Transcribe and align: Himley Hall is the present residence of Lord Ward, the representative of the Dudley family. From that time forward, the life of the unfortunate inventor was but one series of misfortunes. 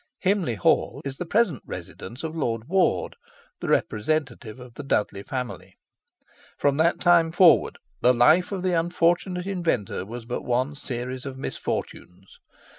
Himley 0.25 0.55
Hall 0.55 1.03
is 1.05 1.17
the 1.17 1.27
present 1.27 1.61
residence 1.63 2.23
of 2.23 2.35
Lord 2.35 2.63
Ward, 2.67 3.15
the 3.59 3.67
representative 3.69 4.59
of 4.59 4.73
the 4.73 4.81
Dudley 4.81 5.21
family. 5.21 5.75
From 6.57 6.77
that 6.77 6.99
time 6.99 7.31
forward, 7.31 7.77
the 7.99 8.11
life 8.11 8.51
of 8.51 8.63
the 8.63 8.73
unfortunate 8.73 9.45
inventor 9.45 10.03
was 10.03 10.25
but 10.25 10.41
one 10.41 10.73
series 10.73 11.27
of 11.27 11.37
misfortunes. 11.37 12.39